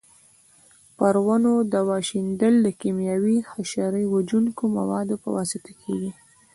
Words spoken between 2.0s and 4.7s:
شیندل د کېمیاوي حشره وژونکو